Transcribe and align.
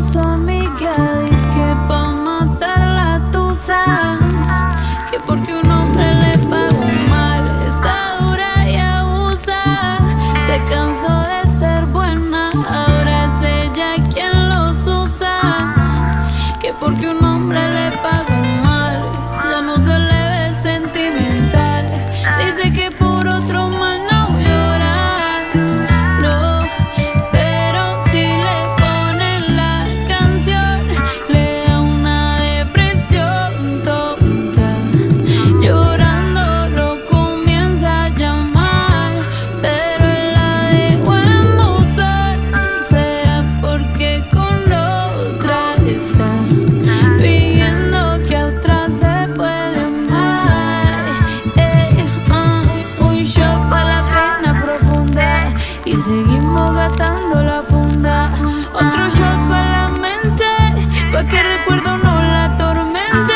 so 0.00 0.27
seguimos 55.98 56.74
gastando 56.74 57.42
la 57.42 57.62
funda. 57.62 58.30
Otro 58.72 59.10
shot 59.10 59.48
para 59.48 59.72
la 59.72 59.88
mente, 59.88 60.44
pa' 61.10 61.24
que 61.24 61.42
recuerdo 61.42 61.98
no 61.98 62.22
la 62.22 62.44
atormente. 62.44 63.34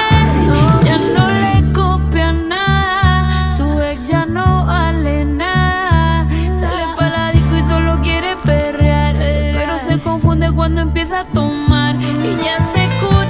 Ya 0.84 0.98
no 1.16 1.28
le 1.28 1.72
copia 1.72 2.32
nada, 2.32 3.48
su 3.48 3.80
ex 3.82 4.08
ya 4.08 4.26
no 4.26 4.66
vale 4.66 5.24
nada. 5.24 6.26
Sale 6.54 6.84
para 6.96 7.10
la 7.10 7.30
disco 7.32 7.56
y 7.56 7.62
solo 7.62 7.98
quiere 8.00 8.36
perrear, 8.44 9.16
pero 9.52 9.78
se 9.78 9.98
confunde 9.98 10.50
cuando 10.52 10.80
empieza 10.82 11.20
a 11.20 11.24
tomar 11.24 11.96
y 11.96 12.44
ya 12.44 12.60
se 12.60 12.88
cura. 13.00 13.21